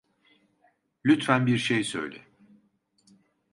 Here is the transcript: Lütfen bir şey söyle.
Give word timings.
Lütfen 1.05 1.45
bir 1.47 1.57
şey 1.57 1.83
söyle. 1.83 2.25